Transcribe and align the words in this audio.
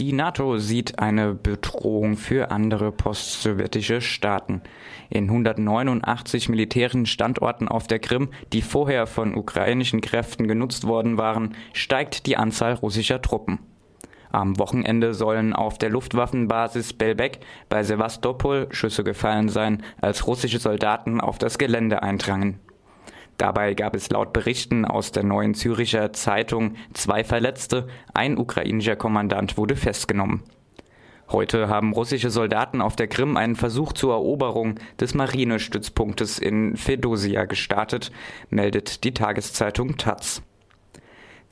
Die 0.00 0.12
NATO 0.12 0.58
sieht 0.58 0.98
eine 0.98 1.34
Bedrohung 1.34 2.16
für 2.16 2.50
andere 2.50 2.90
postsowjetische 2.90 4.00
Staaten. 4.00 4.60
In 5.08 5.24
189 5.24 6.48
militärischen 6.48 7.06
Standorten 7.06 7.68
auf 7.68 7.86
der 7.86 8.00
Krim, 8.00 8.30
die 8.52 8.62
vorher 8.62 9.06
von 9.06 9.36
ukrainischen 9.36 10.00
Kräften 10.00 10.48
genutzt 10.48 10.88
worden 10.88 11.16
waren, 11.16 11.54
steigt 11.72 12.26
die 12.26 12.36
Anzahl 12.36 12.72
russischer 12.72 13.22
Truppen. 13.22 13.60
Am 14.32 14.58
Wochenende 14.58 15.14
sollen 15.14 15.52
auf 15.52 15.78
der 15.78 15.90
Luftwaffenbasis 15.90 16.94
Belbek 16.94 17.38
bei 17.68 17.84
Sevastopol 17.84 18.66
Schüsse 18.72 19.04
gefallen 19.04 19.48
sein, 19.48 19.84
als 20.00 20.26
russische 20.26 20.58
Soldaten 20.58 21.20
auf 21.20 21.38
das 21.38 21.56
Gelände 21.56 22.02
eindrangen. 22.02 22.58
Dabei 23.38 23.74
gab 23.74 23.96
es 23.96 24.10
laut 24.10 24.32
Berichten 24.32 24.84
aus 24.84 25.12
der 25.12 25.24
Neuen 25.24 25.54
Züricher 25.54 26.12
Zeitung 26.12 26.76
zwei 26.92 27.24
Verletzte, 27.24 27.88
ein 28.12 28.38
ukrainischer 28.38 28.96
Kommandant 28.96 29.56
wurde 29.56 29.76
festgenommen. 29.76 30.42
Heute 31.30 31.68
haben 31.68 31.92
russische 31.92 32.30
Soldaten 32.30 32.80
auf 32.80 32.96
der 32.96 33.08
Krim 33.08 33.36
einen 33.36 33.56
Versuch 33.56 33.92
zur 33.92 34.12
Eroberung 34.12 34.74
des 35.00 35.14
Marinestützpunktes 35.14 36.38
in 36.38 36.76
Fedosia 36.76 37.46
gestartet, 37.46 38.12
meldet 38.50 39.04
die 39.04 39.14
Tageszeitung 39.14 39.96
Taz. 39.96 40.42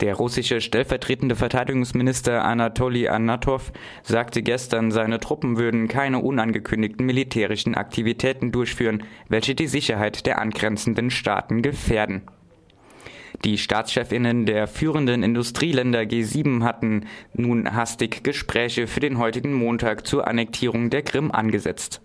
Der 0.03 0.15
russische 0.15 0.59
stellvertretende 0.59 1.37
Verteidigungsminister 1.37 2.43
Anatoli 2.43 3.07
Anatov 3.07 3.71
sagte 4.03 4.41
gestern, 4.41 4.91
seine 4.91 5.21
Truppen 5.21 5.57
würden 5.57 5.87
keine 5.87 6.19
unangekündigten 6.19 7.05
militärischen 7.05 7.73
Aktivitäten 7.73 8.51
durchführen, 8.51 9.03
welche 9.29 9.55
die 9.55 9.67
Sicherheit 9.67 10.25
der 10.25 10.39
angrenzenden 10.39 11.09
Staaten 11.09 11.61
gefährden. 11.61 12.23
Die 13.45 13.57
Staatschefinnen 13.57 14.45
der 14.45 14.67
führenden 14.67 15.23
Industrieländer 15.23 16.01
G7 16.01 16.63
hatten 16.63 17.05
nun 17.33 17.73
hastig 17.73 18.25
Gespräche 18.25 18.87
für 18.87 18.99
den 18.99 19.17
heutigen 19.17 19.53
Montag 19.53 20.05
zur 20.05 20.27
Annektierung 20.27 20.89
der 20.89 21.03
Krim 21.03 21.31
angesetzt. 21.31 22.01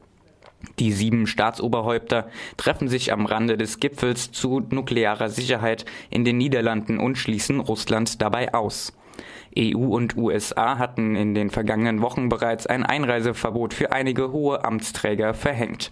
Die 0.78 0.92
sieben 0.92 1.26
Staatsoberhäupter 1.26 2.28
treffen 2.56 2.88
sich 2.88 3.12
am 3.12 3.26
Rande 3.26 3.56
des 3.56 3.80
Gipfels 3.80 4.32
zu 4.32 4.60
nuklearer 4.70 5.28
Sicherheit 5.28 5.84
in 6.10 6.24
den 6.24 6.38
Niederlanden 6.38 6.98
und 6.98 7.16
schließen 7.16 7.60
Russland 7.60 8.20
dabei 8.20 8.54
aus. 8.54 8.92
EU 9.56 9.78
und 9.78 10.16
USA 10.16 10.78
hatten 10.78 11.16
in 11.16 11.34
den 11.34 11.50
vergangenen 11.50 12.00
Wochen 12.02 12.28
bereits 12.28 12.66
ein 12.66 12.84
Einreiseverbot 12.84 13.74
für 13.74 13.92
einige 13.92 14.30
hohe 14.32 14.64
Amtsträger 14.64 15.34
verhängt. 15.34 15.90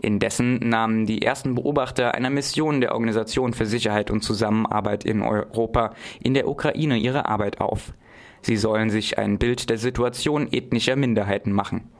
Indessen 0.00 0.68
nahmen 0.68 1.06
die 1.06 1.22
ersten 1.22 1.54
Beobachter 1.54 2.14
einer 2.14 2.30
Mission 2.30 2.80
der 2.80 2.92
Organisation 2.92 3.52
für 3.52 3.66
Sicherheit 3.66 4.10
und 4.10 4.22
Zusammenarbeit 4.22 5.04
in 5.04 5.22
Europa 5.22 5.92
in 6.22 6.34
der 6.34 6.48
Ukraine 6.48 6.96
ihre 6.96 7.26
Arbeit 7.26 7.60
auf. 7.60 7.92
Sie 8.42 8.56
sollen 8.56 8.90
sich 8.90 9.18
ein 9.18 9.38
Bild 9.38 9.68
der 9.68 9.78
Situation 9.78 10.46
ethnischer 10.52 10.94
Minderheiten 10.94 11.52
machen. 11.52 11.90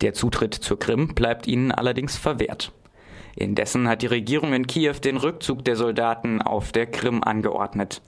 Der 0.00 0.14
Zutritt 0.14 0.54
zur 0.54 0.78
Krim 0.78 1.14
bleibt 1.14 1.46
ihnen 1.46 1.72
allerdings 1.72 2.16
verwehrt. 2.16 2.72
Indessen 3.34 3.88
hat 3.88 4.02
die 4.02 4.06
Regierung 4.06 4.52
in 4.52 4.66
Kiew 4.66 4.94
den 5.02 5.16
Rückzug 5.16 5.64
der 5.64 5.76
Soldaten 5.76 6.42
auf 6.42 6.72
der 6.72 6.86
Krim 6.86 7.22
angeordnet. 7.22 8.02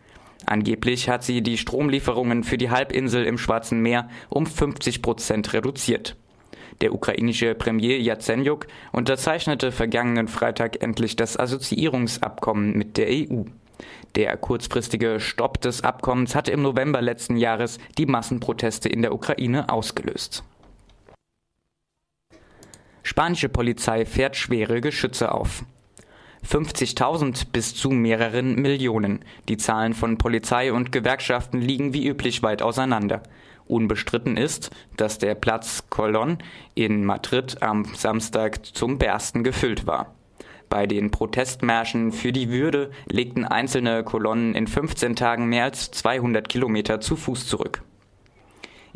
Angeblich 0.46 1.08
hat 1.08 1.22
sie 1.22 1.42
die 1.42 1.58
Stromlieferungen 1.58 2.44
für 2.44 2.58
die 2.58 2.70
Halbinsel 2.70 3.24
im 3.24 3.38
Schwarzen 3.38 3.80
Meer 3.80 4.08
um 4.28 4.46
50 4.46 5.02
Prozent 5.02 5.52
reduziert. 5.52 6.16
Der 6.80 6.94
ukrainische 6.94 7.54
Premier 7.54 8.00
Jatsenjuk 8.00 8.66
unterzeichnete 8.92 9.70
vergangenen 9.70 10.28
Freitag 10.28 10.82
endlich 10.82 11.14
das 11.16 11.38
Assoziierungsabkommen 11.38 12.76
mit 12.76 12.96
der 12.96 13.08
EU. 13.10 13.42
Der 14.14 14.36
kurzfristige 14.36 15.20
Stopp 15.20 15.60
des 15.60 15.84
Abkommens 15.84 16.34
hatte 16.34 16.52
im 16.52 16.62
November 16.62 17.02
letzten 17.02 17.36
Jahres 17.36 17.78
die 17.98 18.06
Massenproteste 18.06 18.88
in 18.88 19.02
der 19.02 19.12
Ukraine 19.12 19.68
ausgelöst. 19.68 20.42
Spanische 23.20 23.50
Polizei 23.50 24.06
fährt 24.06 24.34
schwere 24.34 24.80
Geschütze 24.80 25.32
auf. 25.32 25.62
50.000 26.48 27.48
bis 27.52 27.74
zu 27.74 27.90
mehreren 27.90 28.54
Millionen. 28.54 29.26
Die 29.46 29.58
Zahlen 29.58 29.92
von 29.92 30.16
Polizei 30.16 30.72
und 30.72 30.90
Gewerkschaften 30.90 31.60
liegen 31.60 31.92
wie 31.92 32.08
üblich 32.08 32.42
weit 32.42 32.62
auseinander. 32.62 33.22
Unbestritten 33.66 34.38
ist, 34.38 34.70
dass 34.96 35.18
der 35.18 35.34
Platz 35.34 35.84
Colón 35.90 36.38
in 36.74 37.04
Madrid 37.04 37.62
am 37.62 37.84
Samstag 37.94 38.64
zum 38.64 38.96
Bersten 38.96 39.44
gefüllt 39.44 39.86
war. 39.86 40.14
Bei 40.70 40.86
den 40.86 41.10
Protestmärschen 41.10 42.12
für 42.12 42.32
die 42.32 42.48
Würde 42.48 42.90
legten 43.04 43.44
einzelne 43.44 44.02
Kolonnen 44.02 44.54
in 44.54 44.66
15 44.66 45.14
Tagen 45.14 45.44
mehr 45.44 45.64
als 45.64 45.90
200 45.90 46.48
Kilometer 46.48 47.02
zu 47.02 47.16
Fuß 47.16 47.46
zurück. 47.46 47.82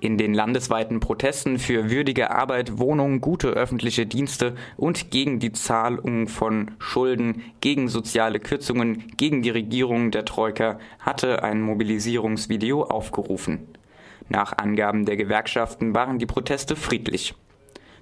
In 0.04 0.18
den 0.18 0.34
landesweiten 0.34 1.00
Protesten 1.00 1.58
für 1.58 1.90
würdige 1.90 2.30
Arbeit, 2.30 2.76
Wohnung, 2.78 3.22
gute 3.22 3.48
öffentliche 3.48 4.04
Dienste 4.04 4.54
und 4.76 5.10
gegen 5.10 5.38
die 5.38 5.52
Zahlung 5.52 6.28
von 6.28 6.72
Schulden, 6.78 7.40
gegen 7.62 7.88
soziale 7.88 8.38
Kürzungen, 8.38 9.04
gegen 9.16 9.40
die 9.40 9.48
Regierung 9.48 10.10
der 10.10 10.26
Troika 10.26 10.78
hatte 10.98 11.42
ein 11.42 11.62
Mobilisierungsvideo 11.62 12.82
aufgerufen. 12.82 13.66
Nach 14.28 14.52
Angaben 14.58 15.06
der 15.06 15.16
Gewerkschaften 15.16 15.94
waren 15.94 16.18
die 16.18 16.26
Proteste 16.26 16.76
friedlich. 16.76 17.34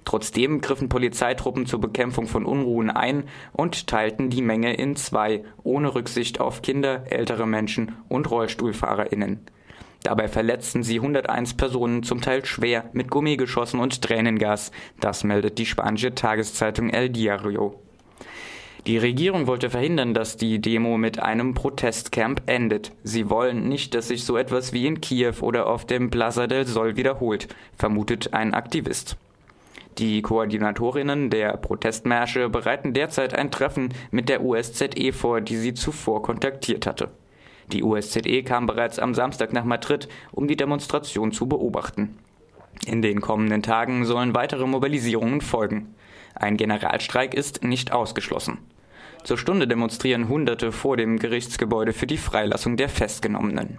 Trotzdem 0.03 0.59
griffen 0.59 0.89
Polizeitruppen 0.89 1.65
zur 1.67 1.79
Bekämpfung 1.79 2.27
von 2.27 2.43
Unruhen 2.43 2.89
ein 2.89 3.23
und 3.53 3.87
teilten 3.87 4.29
die 4.29 4.41
Menge 4.41 4.73
in 4.73 4.97
zwei, 4.97 5.45
ohne 5.63 5.95
Rücksicht 5.95 6.41
auf 6.41 6.61
Kinder, 6.63 7.05
ältere 7.09 7.47
Menschen 7.47 7.93
und 8.09 8.29
Rollstuhlfahrerinnen. 8.29 9.39
Dabei 10.03 10.27
verletzten 10.27 10.83
sie 10.83 10.97
101 10.97 11.53
Personen, 11.55 12.03
zum 12.03 12.19
Teil 12.19 12.45
schwer, 12.45 12.89
mit 12.91 13.09
Gummigeschossen 13.09 13.79
und 13.79 14.01
Tränengas. 14.01 14.71
Das 14.99 15.23
meldet 15.23 15.57
die 15.57 15.65
spanische 15.65 16.13
Tageszeitung 16.13 16.89
El 16.89 17.09
Diario. 17.09 17.79
Die 18.85 18.97
Regierung 18.97 19.47
wollte 19.47 19.69
verhindern, 19.69 20.13
dass 20.13 20.35
die 20.35 20.59
Demo 20.59 20.97
mit 20.97 21.17
einem 21.17 21.53
Protestcamp 21.53 22.41
endet. 22.47 22.91
Sie 23.03 23.29
wollen 23.29 23.69
nicht, 23.69 23.95
dass 23.95 24.09
sich 24.09 24.25
so 24.25 24.35
etwas 24.35 24.73
wie 24.73 24.85
in 24.85 24.99
Kiew 24.99 25.35
oder 25.39 25.67
auf 25.67 25.85
dem 25.85 26.09
Plaza 26.09 26.47
del 26.47 26.67
Sol 26.67 26.97
wiederholt, 26.97 27.47
vermutet 27.77 28.33
ein 28.33 28.53
Aktivist. 28.53 29.15
Die 29.99 30.21
Koordinatorinnen 30.21 31.29
der 31.29 31.55
Protestmärsche 31.55 32.49
bereiten 32.49 32.93
derzeit 32.93 33.33
ein 33.33 33.51
Treffen 33.51 33.93
mit 34.11 34.27
der 34.27 34.43
USZE 34.43 35.13
vor, 35.13 35.39
die 35.39 35.55
sie 35.55 35.73
zuvor 35.73 36.21
kontaktiert 36.21 36.85
hatte. 36.85 37.09
Die 37.71 37.83
USZE 37.83 38.43
kam 38.43 38.65
bereits 38.65 38.99
am 38.99 39.13
Samstag 39.13 39.53
nach 39.53 39.63
Madrid, 39.63 40.07
um 40.31 40.47
die 40.47 40.57
Demonstration 40.57 41.31
zu 41.31 41.47
beobachten. 41.47 42.17
In 42.85 43.01
den 43.01 43.21
kommenden 43.21 43.63
Tagen 43.63 44.05
sollen 44.05 44.35
weitere 44.35 44.67
Mobilisierungen 44.67 45.41
folgen. 45.41 45.95
Ein 46.35 46.57
Generalstreik 46.57 47.33
ist 47.33 47.63
nicht 47.63 47.91
ausgeschlossen. 47.91 48.57
Zur 49.23 49.37
Stunde 49.37 49.67
demonstrieren 49.67 50.27
Hunderte 50.27 50.71
vor 50.71 50.97
dem 50.97 51.17
Gerichtsgebäude 51.17 51.93
für 51.93 52.07
die 52.07 52.17
Freilassung 52.17 52.75
der 52.75 52.89
Festgenommenen. 52.89 53.77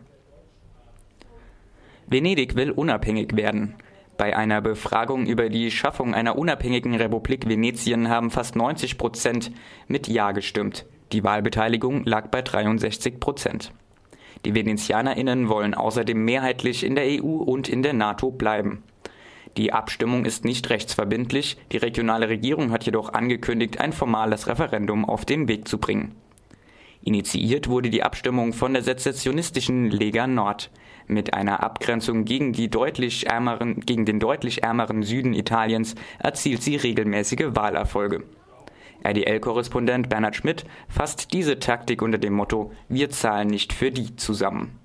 Venedig 2.07 2.57
will 2.57 2.71
unabhängig 2.71 3.37
werden. 3.37 3.75
Bei 4.17 4.37
einer 4.37 4.61
Befragung 4.61 5.27
über 5.27 5.49
die 5.49 5.71
Schaffung 5.71 6.15
einer 6.15 6.39
unabhängigen 6.39 6.95
Republik 6.95 7.49
Venetien 7.49 8.09
haben 8.09 8.31
fast 8.31 8.57
90 8.57 8.97
Prozent 8.97 9.51
mit 9.89 10.07
Ja 10.07 10.33
gestimmt. 10.33 10.87
Die 11.15 11.23
Wahlbeteiligung 11.23 12.05
lag 12.07 12.27
bei 12.27 12.43
63 12.43 13.21
Prozent. 13.21 13.71
Die 14.45 14.57
VenezianerInnen 14.57 15.49
wollen 15.49 15.73
außerdem 15.73 16.25
mehrheitlich 16.25 16.83
in 16.83 16.97
der 16.97 17.05
EU 17.05 17.37
und 17.37 17.69
in 17.69 17.85
der 17.85 17.93
NATO 17.93 18.33
bleiben. 18.33 18.83
Die 19.57 19.73
Abstimmung 19.73 20.25
ist 20.25 20.45
nicht 20.45 20.71
rechtsverbindlich, 20.71 21.57
die 21.71 21.77
regionale 21.77 22.29
Regierung 22.29 22.73
hat 22.73 22.85
jedoch 22.85 23.13
angekündigt, 23.13 23.79
ein 23.79 23.93
formales 23.93 24.49
Referendum 24.49 25.05
auf 25.05 25.25
den 25.25 25.47
Weg 25.47 25.69
zu 25.69 25.79
bringen. 25.79 26.17
Initiiert 27.05 27.69
wurde 27.69 27.91
die 27.91 28.03
Abstimmung 28.03 28.53
von 28.53 28.73
der 28.73 28.83
sezessionistischen 28.83 29.93
Lega 29.93 30.27
Nord. 30.27 30.73
Mit 31.07 31.33
einer 31.33 31.63
Abgrenzung 31.63 32.25
gegen, 32.25 32.53
die 32.53 32.69
deutlich 32.69 33.29
ärmeren, 33.29 33.79
gegen 33.87 34.05
den 34.05 34.19
deutlich 34.19 34.65
ärmeren 34.65 35.05
Süden 35.05 35.33
Italiens 35.33 35.95
erzielt 36.19 36.65
sie 36.65 36.75
regelmäßige 36.75 37.55
Wahlerfolge. 37.55 38.25
RDL-Korrespondent 39.03 40.09
Bernhard 40.09 40.37
Schmidt 40.37 40.65
fasst 40.89 41.33
diese 41.33 41.59
Taktik 41.59 42.03
unter 42.03 42.19
dem 42.19 42.35
Motto 42.35 42.73
Wir 42.89 43.11
zahlen 43.11 43.49
nicht 43.49 43.73
für 43.73 43.91
die 43.91 44.17
zusammen. 44.17 44.79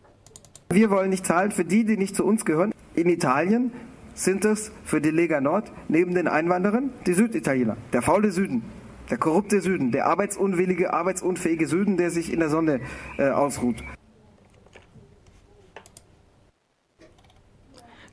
Wir 0.71 0.89
wollen 0.89 1.09
nicht 1.09 1.25
zahlen 1.25 1.51
für 1.51 1.65
die, 1.65 1.85
die 1.85 1.97
nicht 1.97 2.15
zu 2.15 2.25
uns 2.25 2.45
gehören. 2.45 2.71
In 2.95 3.09
Italien 3.09 3.71
sind 4.13 4.45
es 4.45 4.71
für 4.83 5.01
die 5.01 5.11
Lega 5.11 5.41
Nord 5.41 5.71
neben 5.87 6.13
den 6.13 6.27
Einwanderern 6.27 6.91
die 7.05 7.13
Süditaliener, 7.13 7.77
der 7.93 8.01
faule 8.01 8.31
Süden, 8.31 8.63
der 9.09 9.17
korrupte 9.17 9.61
Süden, 9.61 9.91
der 9.91 10.05
arbeitsunwillige, 10.05 10.93
arbeitsunfähige 10.93 11.67
Süden, 11.67 11.97
der 11.97 12.11
sich 12.11 12.31
in 12.31 12.39
der 12.39 12.49
Sonne 12.49 12.81
äh, 13.17 13.29
ausruht. 13.29 13.77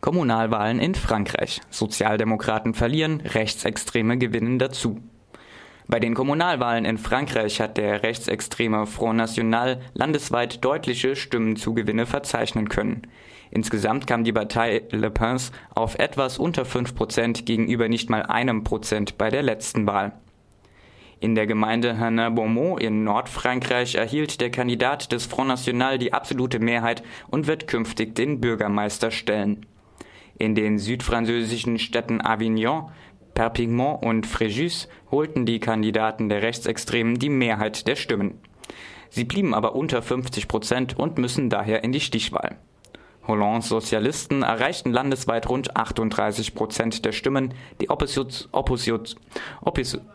Kommunalwahlen 0.00 0.78
in 0.78 0.94
Frankreich. 0.94 1.60
Sozialdemokraten 1.68 2.74
verlieren, 2.74 3.20
Rechtsextreme 3.20 4.18
gewinnen 4.18 4.60
dazu. 4.60 5.00
Bei 5.88 6.00
den 6.00 6.14
Kommunalwahlen 6.14 6.84
in 6.84 6.98
Frankreich 6.98 7.60
hat 7.60 7.76
der 7.76 8.02
rechtsextreme 8.02 8.86
Front 8.86 9.18
National 9.18 9.80
landesweit 9.94 10.64
deutliche 10.64 11.14
Stimmenzugewinne 11.14 12.06
verzeichnen 12.06 12.68
können. 12.68 13.02
Insgesamt 13.52 14.08
kam 14.08 14.24
die 14.24 14.32
Partei 14.32 14.82
Le 14.90 15.10
Pens 15.10 15.52
auf 15.74 15.98
etwas 16.00 16.38
unter 16.38 16.64
5 16.64 16.96
Prozent 16.96 17.46
gegenüber 17.46 17.88
nicht 17.88 18.10
mal 18.10 18.24
einem 18.24 18.64
Prozent 18.64 19.16
bei 19.16 19.30
der 19.30 19.42
letzten 19.42 19.86
Wahl. 19.86 20.12
In 21.20 21.34
der 21.34 21.46
Gemeinde 21.46 21.96
Henin-Beaumont 21.98 22.82
in 22.82 23.04
Nordfrankreich 23.04 23.94
erhielt 23.94 24.40
der 24.40 24.50
Kandidat 24.50 25.12
des 25.12 25.24
Front 25.24 25.48
National 25.48 25.98
die 25.98 26.12
absolute 26.12 26.58
Mehrheit 26.58 27.02
und 27.28 27.46
wird 27.46 27.68
künftig 27.68 28.14
den 28.16 28.40
Bürgermeister 28.40 29.12
stellen. 29.12 29.64
In 30.36 30.54
den 30.54 30.78
südfranzösischen 30.78 31.78
Städten 31.78 32.20
Avignon, 32.20 32.90
Perpignan 33.36 33.96
und 33.96 34.26
Fréjus 34.26 34.88
holten 35.10 35.44
die 35.44 35.60
Kandidaten 35.60 36.30
der 36.30 36.40
Rechtsextremen 36.40 37.18
die 37.18 37.28
Mehrheit 37.28 37.86
der 37.86 37.94
Stimmen. 37.94 38.40
Sie 39.10 39.24
blieben 39.24 39.52
aber 39.52 39.76
unter 39.76 40.00
50 40.00 40.48
Prozent 40.48 40.98
und 40.98 41.18
müssen 41.18 41.50
daher 41.50 41.84
in 41.84 41.92
die 41.92 42.00
Stichwahl. 42.00 42.56
Hollands 43.28 43.68
Sozialisten 43.68 44.42
erreichten 44.42 44.90
landesweit 44.90 45.50
rund 45.50 45.76
38 45.76 46.54
Prozent 46.54 47.04
der 47.04 47.12
Stimmen, 47.12 47.52
die 47.78 47.90
Opposition, 47.90 48.48
Opposition, 48.52 49.20
Opposition, 49.60 50.06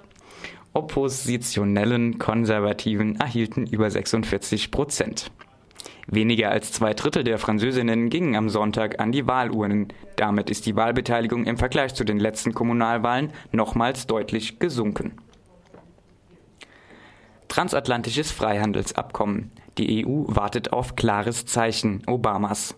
oppositionellen 0.74 2.18
Konservativen 2.18 3.20
erhielten 3.20 3.68
über 3.68 3.92
46 3.92 4.72
Prozent. 4.72 5.32
Weniger 6.12 6.52
als 6.52 6.74
zwei 6.74 6.94
Drittel 6.94 7.24
der 7.24 7.40
Französinnen 7.40 8.10
gingen 8.10 8.36
am 8.36 8.50
Sonntag 8.50 9.00
an 9.00 9.14
die 9.14 9.28
Wahlurnen. 9.28 9.88
Damit 10.18 10.50
ist 10.50 10.66
die 10.66 10.76
Wahlbeteiligung 10.76 11.46
im 11.46 11.58
Vergleich 11.58 11.96
zu 11.96 12.04
den 12.04 12.20
letzten 12.20 12.54
Kommunalwahlen 12.54 13.32
nochmals 13.54 14.08
deutlich 14.08 14.60
gesunken. 14.60 15.14
Transatlantisches 17.48 18.30
Freihandelsabkommen. 18.30 19.52
Die 19.78 20.06
EU 20.06 20.26
wartet 20.28 20.74
auf 20.74 20.98
klares 20.98 21.46
Zeichen 21.46 22.04
Obamas. 22.08 22.76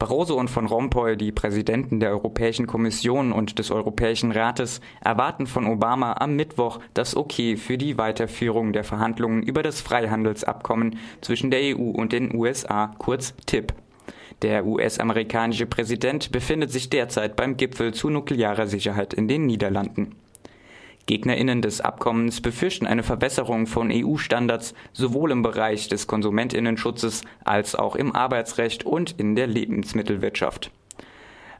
Barroso 0.00 0.34
und 0.34 0.48
von 0.48 0.64
Rompuy, 0.64 1.18
die 1.18 1.30
Präsidenten 1.30 2.00
der 2.00 2.10
Europäischen 2.10 2.66
Kommission 2.66 3.32
und 3.32 3.58
des 3.58 3.70
Europäischen 3.70 4.32
Rates, 4.32 4.80
erwarten 5.04 5.46
von 5.46 5.66
Obama 5.66 6.14
am 6.18 6.36
Mittwoch 6.36 6.80
das 6.94 7.14
Okay 7.14 7.58
für 7.58 7.76
die 7.76 7.98
Weiterführung 7.98 8.72
der 8.72 8.82
Verhandlungen 8.82 9.42
über 9.42 9.62
das 9.62 9.82
Freihandelsabkommen 9.82 10.98
zwischen 11.20 11.50
der 11.50 11.76
EU 11.76 11.90
und 11.90 12.12
den 12.12 12.34
USA, 12.34 12.94
kurz 12.96 13.34
TIP. 13.44 13.74
Der 14.40 14.64
US-amerikanische 14.64 15.66
Präsident 15.66 16.32
befindet 16.32 16.72
sich 16.72 16.88
derzeit 16.88 17.36
beim 17.36 17.58
Gipfel 17.58 17.92
zu 17.92 18.08
nuklearer 18.08 18.66
Sicherheit 18.66 19.12
in 19.12 19.28
den 19.28 19.44
Niederlanden. 19.44 20.16
Gegnerinnen 21.10 21.60
des 21.60 21.80
Abkommens 21.80 22.40
befürchten 22.40 22.86
eine 22.86 23.02
Verbesserung 23.02 23.66
von 23.66 23.90
EU-Standards 23.90 24.74
sowohl 24.92 25.32
im 25.32 25.42
Bereich 25.42 25.88
des 25.88 26.06
Konsumentinnenschutzes 26.06 27.22
als 27.42 27.74
auch 27.74 27.96
im 27.96 28.14
Arbeitsrecht 28.14 28.86
und 28.86 29.18
in 29.18 29.34
der 29.34 29.48
Lebensmittelwirtschaft. 29.48 30.70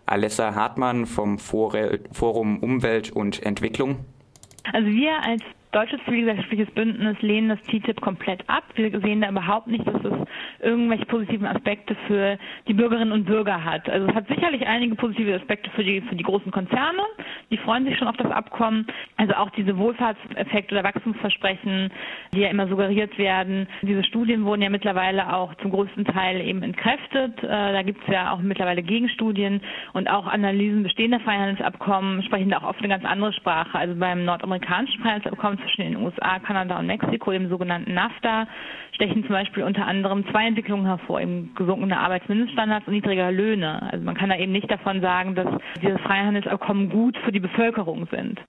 Alessa 0.06 0.55
Hartmann 0.55 1.05
vom 1.05 1.41
Forum 1.41 2.58
Umwelt 2.61 3.11
und 3.11 3.43
Entwicklung. 3.43 4.05
Also 4.73 4.87
wir 4.87 5.20
als 5.20 5.43
deutsches 5.73 6.01
zivilgesellschaftliches 6.05 6.71
Bündnis 6.75 7.17
lehnen 7.21 7.49
das 7.49 7.61
TTIP 7.63 8.01
komplett 8.01 8.43
ab. 8.49 8.65
Wir 8.75 8.91
sehen 9.01 9.21
da 9.21 9.31
überhaupt 9.31 9.69
nicht, 9.69 9.87
dass 9.87 10.03
es 10.03 10.13
irgendwelche 10.61 11.07
positiven 11.07 11.47
Aspekte 11.47 11.97
für 12.07 12.39
die 12.67 12.75
Bürgerinnen 12.75 13.13
und 13.13 13.25
Bürger 13.25 13.65
hat. 13.65 13.89
Also 13.89 14.09
es 14.09 14.15
hat 14.15 14.27
sicherlich 14.29 14.67
einige 14.67 14.97
positive 14.97 15.35
Aspekte 15.35 15.71
für 15.71 15.85
die, 15.85 16.01
für 16.01 16.17
die 16.17 16.25
großen 16.25 16.51
Konzerne. 16.51 17.03
Die 17.51 17.57
freuen 17.59 17.85
sich 17.85 17.97
schon 17.99 18.09
auf 18.09 18.17
das 18.17 18.31
Abkommen. 18.31 18.87
Also 19.17 19.35
auch 19.35 19.51
diese 19.51 19.77
Wohlfahrtseffekte 19.79 20.75
oder 20.75 20.85
Wachstumsversprechen, 20.85 21.91
die 22.35 22.41
ja 22.41 22.49
immer 22.49 22.67
suggeriert 22.67 23.17
werden. 23.17 23.69
Diese 23.83 24.03
Studien 24.05 24.45
wurden 24.45 24.63
ja 24.63 24.71
mittlerweile 24.71 25.33
auch 25.33 25.55
zum 25.57 25.71
größten 25.71 26.05
Teil 26.05 26.41
eben 26.41 26.63
entkräftet. 26.63 27.43
Äh, 27.43 27.47
da 27.49 27.83
gibt 27.83 28.03
es 28.03 28.13
ja 28.13 28.33
auch 28.33 28.41
mittlerweile 28.41 28.83
Gegenstudien 28.83 29.61
und 29.93 30.11
auch 30.11 30.27
Analysen 30.27 30.83
bestehender 30.83 31.21
Freihandelsabkommen 31.21 32.23
sprechen 32.25 32.51
da 32.51 32.59
auch 32.59 32.71
oft 32.71 32.81
eine 32.81 32.89
ganz 32.89 33.05
andere 33.05 33.33
Sprache. 33.33 33.79
Also 33.79 33.95
beim 33.95 34.25
nordamerikanischen 34.25 35.01
Freihandelsabkommen 35.01 35.60
zwischen 35.61 35.83
den 35.83 35.97
USA, 35.97 36.39
Kanada 36.39 36.79
und 36.79 36.87
Mexiko, 36.87 37.31
dem 37.33 37.49
sogenannten 37.49 37.95
NAFTA, 37.95 38.47
stechen 38.93 39.23
zum 39.23 39.33
Beispiel 39.33 39.62
unter 39.62 39.87
anderem 39.87 40.27
zwei 40.31 40.47
Entwicklungen 40.47 40.87
hervor, 40.87 41.21
eben 41.21 41.55
gesunkene 41.55 41.99
Arbeitsmindeststandards 41.99 42.87
und 42.87 42.95
niedriger 42.95 43.31
Löhne. 43.31 43.83
Also 43.91 44.05
man 44.05 44.15
kann 44.15 44.31
da 44.31 44.37
eben 44.37 44.53
nicht 44.53 44.71
davon 44.71 45.01
sagen, 45.01 45.35
dass 45.35 45.49
diese 45.83 45.99
Freihandelsabkommen 45.99 46.91
gut 46.91 47.17
für 47.19 47.33
die 47.33 47.41
Bevölkerung 47.41 48.07
sind. 48.11 48.41